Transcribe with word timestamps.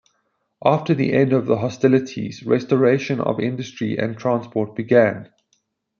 After 0.65 0.95
the 0.95 1.13
end 1.13 1.31
of 1.31 1.45
the 1.45 1.59
hostilities, 1.59 2.41
restoration 2.43 3.19
of 3.21 3.39
industry 3.39 3.99
and 3.99 4.17
transport 4.17 4.75
began. 4.75 5.29